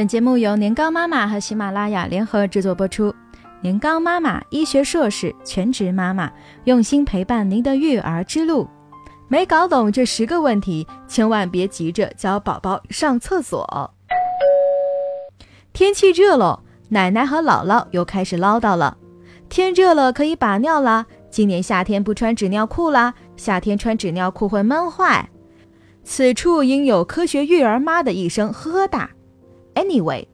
[0.00, 3.14] 本节目由年糕妈妈和喜马拉雅联合制作播出。
[3.60, 6.32] 年糕妈妈医学硕士，全职妈妈，
[6.64, 8.66] 用心陪伴您的育儿之路。
[9.28, 13.92] 没搞懂这十个问题，千万别急着教宝宝上厕所。
[15.74, 18.96] 天气热了，奶奶和姥姥又开始唠叨了：
[19.50, 25.28] 天热了可以把尿啦，今年夏天不穿纸尿裤啦，夏天穿纸尿裤会闷坏。
[26.02, 29.10] 此处应有科学育儿妈的一声呵呵哒。
[29.74, 30.26] Anyway。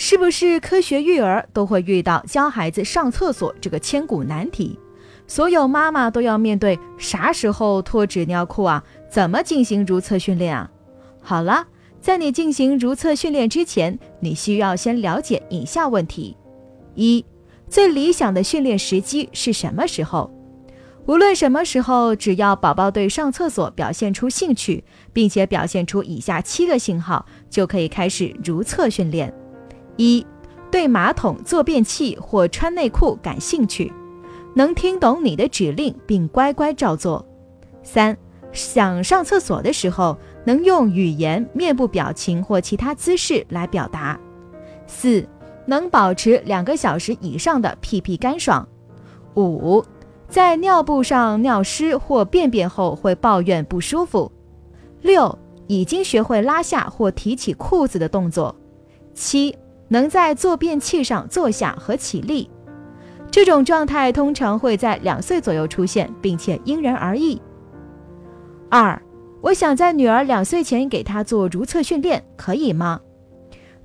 [0.00, 4.78] 是不是科学育儿都会遇到教孩子上厕所这个千古难题？
[5.26, 8.84] 所有妈妈都要面对啥时候脱纸尿裤啊？
[9.10, 10.70] 怎么进行如厕训练啊？
[11.20, 11.66] 好了，
[12.00, 16.36] 在你进行如厕训练之前，你需要先了解以下问题：
[16.94, 17.26] 一、
[17.68, 20.30] 最理想的训练时机是什么时候？
[21.08, 29.32] 无论什么时候，只要宝宝对上厕所表现出兴趣，并且表现出以下七个信号，就可以开始如厕训练。
[29.96, 30.24] 一
[30.70, 33.90] 对马桶、坐便器或穿内裤感兴趣，
[34.54, 37.26] 能听懂你的指令并乖乖照做。
[37.82, 38.14] 三
[38.52, 40.14] 想上厕所的时候，
[40.44, 44.20] 能用语言、面部表情或其他姿势来表达。
[44.86, 45.26] 四
[45.64, 48.68] 能保持两个小时以上的屁屁干爽。
[49.36, 49.82] 五
[50.28, 54.30] 在尿布上尿湿或便便后会抱怨不舒服。
[55.02, 58.54] 六已经学会拉下或提起裤子的动作。
[59.14, 59.56] 七。
[59.90, 62.50] 能在坐便器上坐下和起立，
[63.30, 67.40] 这种状态通常会在两岁左右出现，并且因人而异。
[68.68, 69.00] 二，
[69.40, 73.00] 我想在女儿两岁前给她做如厕训练，可以吗？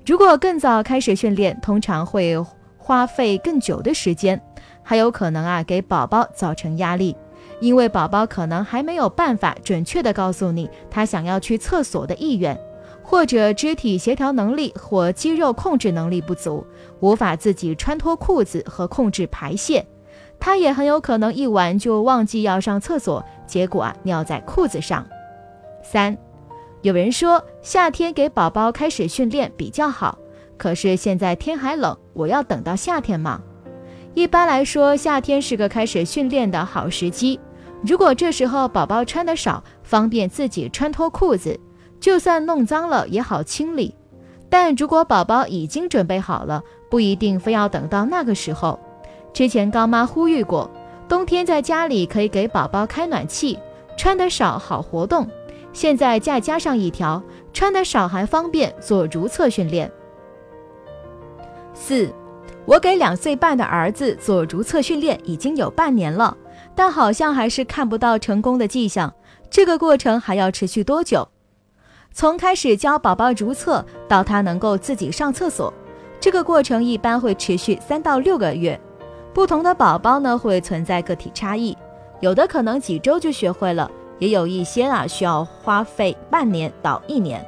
[0.04, 2.36] 如果更早开始训练，通常会
[2.84, 4.38] 花费更久的时间，
[4.82, 7.16] 还有可能啊给宝宝造成压力，
[7.58, 12.54] 因为宝宝可能还没有办法准确的告诉你他想要去厕所的意愿。
[13.02, 16.66] 或者肢体协调能力或肌肉控制能力不足，
[17.00, 19.86] 无法自己穿脱裤子和控制排泄，
[20.38, 25.06] 他也很有可能一晚就忘记要上厕所，结果啊尿在裤子上。
[25.82, 26.16] 三，
[26.80, 30.18] 有人说夏天给宝宝开始训练比较好，
[30.56, 33.40] 可是现在天还冷，我要等到夏天吗？
[34.14, 37.38] 一般来说，夏天是个开始训练的好时机。
[37.84, 41.58] 如果这时候宝宝穿的少，方便自己穿脱裤子。
[42.00, 43.94] 就算弄脏了也好清理，
[44.50, 48.78] 但如果宝宝已经准备好了，不一定非要等到那个时候。
[49.32, 50.70] 之前高妈呼吁过，
[51.08, 53.58] 冬天在家里可以给宝宝开暖气，
[53.96, 55.26] 穿得少好活动。
[55.72, 57.22] 现在再加上一条，
[57.54, 59.90] 穿得少还方便做如厕训练。
[61.74, 62.08] 四，
[62.64, 66.36] 我给两岁半的儿子做如厕训练已经有半年了，
[66.74, 69.12] 但好像还是看不到成功的迹象。
[69.50, 71.28] 这个过程还要持续多久？
[72.12, 75.72] 从开始教宝宝如厕到他能够自己上厕所，
[76.20, 78.80] 这个过程一般会持续三到六个月。
[79.32, 81.76] 不同的宝宝呢会存在个体差异，
[82.20, 87.44] 有的可能几周就学会了，也有一些啊需要花费半年到一年。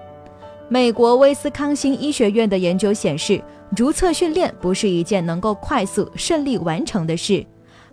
[0.69, 3.41] 美国威斯康星医学院的研究显示，
[3.75, 7.47] 如厕训练不是一件能够快速顺利完成的事，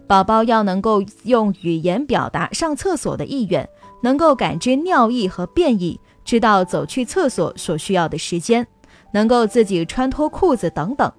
[0.06, 3.67] 宝宝要能够用语言表达上厕所的意愿，
[4.01, 6.00] 能够感知尿意和便意。
[6.25, 8.66] 知道走去厕所所需要的时间，
[9.12, 11.12] 能够自己穿脱裤子等等，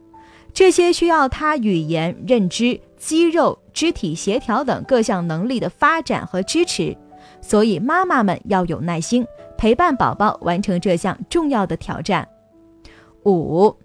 [0.52, 6.96] 这些需要他语言、认知、肌肉、肢体协调等各项能力的发展和支持。
[7.42, 9.26] 所以妈妈们要有耐心，
[9.58, 12.26] 陪伴宝宝完成这项重要的挑战。
[13.26, 13.76] 五，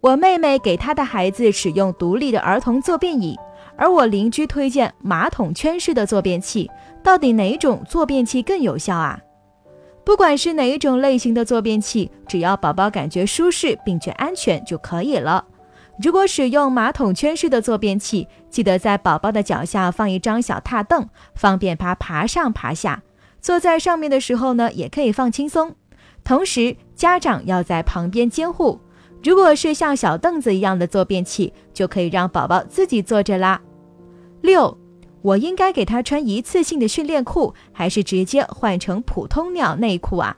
[0.00, 3.36] 我妹妹给她的孩子使用独立的儿童坐便椅，
[3.76, 6.70] 而我邻居推荐马桶圈式的坐便器，
[7.02, 9.18] 到底哪种坐便器更有效啊？
[10.04, 15.44] 不管是哪一种类型的坐便器，只要宝宝感觉舒适并且安全就可以了。
[16.00, 23.02] 如果使用马桶圈式的坐便器，记得在宝宝的脚下放一张小踏凳，方便他爬上爬下。
[23.40, 25.74] 坐在上面的时候呢，也可以放轻松。
[26.22, 28.78] 同时，家长要在旁边监护。
[29.26, 33.60] 如果是像小凳子一样的坐便器，就可以让宝宝自己坐着啦。
[34.40, 34.78] 六。
[35.20, 40.36] 我应该给他穿一次性的训练裤，还是直接换成普通尿内裤啊？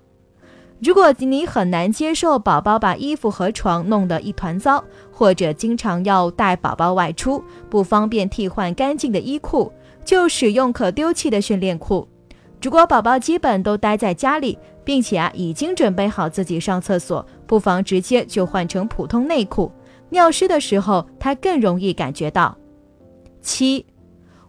[0.81, 4.83] 如果你很难接受宝宝把衣服和床弄得一团糟，
[5.13, 9.71] 或者经常要带宝宝外出，不方便替换干净的衣裤，
[10.03, 12.09] 就使用可丢弃的训练裤。
[12.63, 14.59] 如果宝宝基本都待在家里，
[14.89, 19.71] 并且啊已经准备好自己上厕所，不妨直接就换成普通内裤。
[20.09, 22.57] 尿湿的时候，他更容易感觉到。
[23.43, 23.85] 七。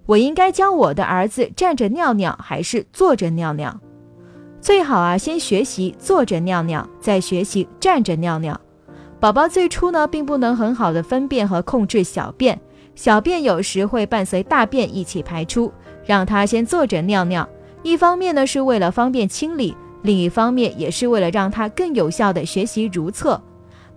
[0.06, 3.78] 我应该教我的儿子站着尿尿还是坐着尿尿？
[4.62, 8.58] 最好啊，先学习坐着尿尿，再学习站着尿尿。
[9.20, 12.58] 宝宝最初呢，并不能很好的分辨和控制小便，
[12.96, 15.70] 小便有时会伴随大便一起排出，
[16.06, 17.46] 让他先坐着尿尿。
[17.84, 23.42] 一方面呢，是为了方便清理；另一方面，也是为了让他更有效的学习如厕。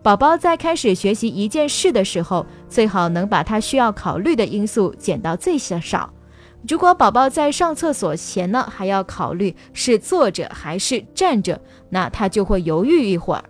[0.02, 6.12] 宝宝在开始学习一件事的时候，最好能把他需要考虑的因素减到最少。
[6.68, 13.44] 如果宝宝在上厕所前呢，还要考虑是坐着还是站着，那他就会犹豫一会儿。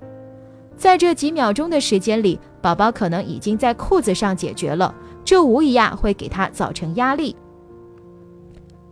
[0.76, 4.94] 在这几秒钟的时间里，宝宝可能已经在裤子上解决了，
[5.24, 7.36] 这无疑啊会给他造成压力。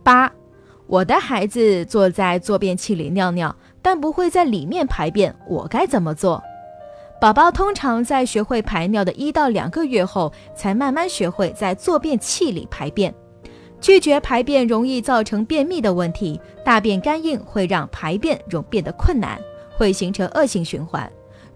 [0.01, 0.31] 八，
[0.91, 6.43] 我的孩子坐在坐便器里尿尿，但不会在里面排便，我该怎么做？
[7.21, 13.13] 宝宝通常在学会排尿的一到两个月后，才慢慢学会在坐便器里排便。
[13.79, 19.39] 拒绝排便容易造成便秘的问题，大便干硬会让排便容变得困难，
[19.77, 21.09] 会形成恶性循环。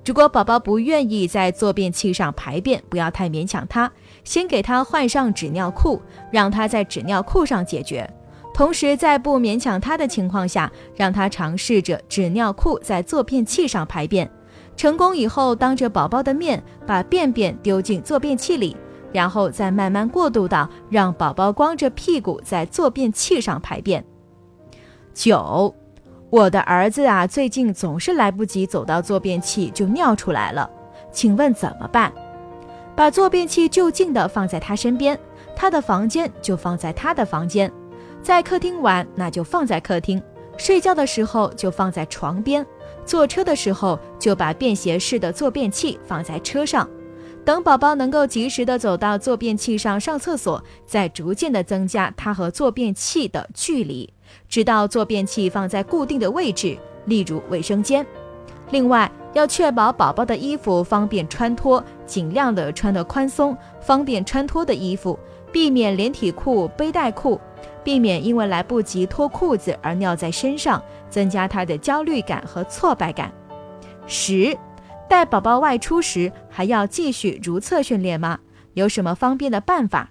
[0.05, 3.91] 如果宝宝不愿意在坐便器上排便，不要太勉强他，
[4.23, 6.01] 先给他换上纸尿裤，
[6.31, 8.09] 让他在纸尿裤上解决。
[8.55, 14.31] 同时，在不勉强他的情况下，让他尝试着纸尿裤在坐便器上排便。
[14.77, 18.77] 成功以后，当着宝宝的面把便便丢进坐便器里，
[19.11, 24.01] 然后再慢慢过渡到让宝宝光着屁股在坐便器上排便。
[25.13, 25.75] 九，
[26.29, 30.69] 我的儿子啊，最近总是来不及走到坐便器就尿出来了，
[31.11, 32.09] 请问怎么办？
[32.95, 35.19] 把坐便器就近的放在他身边，
[35.57, 37.69] 他的房间就放在他的房间，
[38.25, 40.19] 在客厅玩那就放在客厅，
[40.57, 42.65] 睡觉的时候就放在床边。
[43.05, 46.89] 坐车的时候，就把便携式的坐便器放在车上，
[47.45, 54.11] 等宝宝能够及时的走到坐便器上上厕所，再逐渐的增加他和坐便器的距离，
[54.49, 56.75] 直到坐便器放在固定的位置，
[57.05, 58.03] 例如卫生间。
[58.71, 65.19] 另外，要确保宝宝的衣服方便穿脱，尽量的穿得宽松、方便穿脱的衣服，
[65.51, 67.39] 避免连体裤、背带裤。
[67.85, 73.31] 避免因为来不及脱裤子而尿在身上，增加他的焦虑感和挫败感。
[74.07, 74.57] 十，
[75.07, 78.39] 带宝宝外出时还要继续如厕训练吗？
[78.73, 80.09] 有什么方便的办法？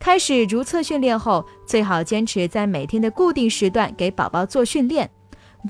[0.00, 5.10] 开始如厕训练后，最好坚持在每天的固定时段给宝宝做训练。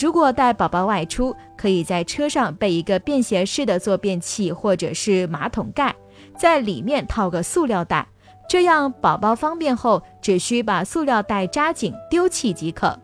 [0.00, 5.94] 如果带宝宝外出，可以在车上备一个便携式的坐便器或者是马桶盖，
[6.36, 8.06] 在里面套个塑料袋。
[8.48, 12.98] 这样，宝宝方便后，只需把塑料袋扎紧丢弃即可。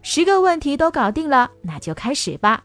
[0.00, 2.64] 十个问题都搞定了，那就开始吧。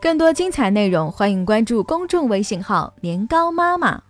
[0.00, 4.02] 更多精彩内容，欢迎关注公众微信号“年糕妈妈”。